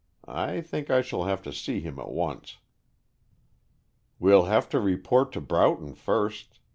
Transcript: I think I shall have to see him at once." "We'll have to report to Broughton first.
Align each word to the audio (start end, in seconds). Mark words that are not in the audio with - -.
I 0.27 0.61
think 0.61 0.89
I 0.89 1.03
shall 1.03 1.25
have 1.25 1.43
to 1.43 1.53
see 1.53 1.79
him 1.79 1.99
at 1.99 2.09
once." 2.09 2.57
"We'll 4.17 4.45
have 4.45 4.67
to 4.69 4.79
report 4.79 5.31
to 5.33 5.41
Broughton 5.41 5.93
first. 5.93 6.57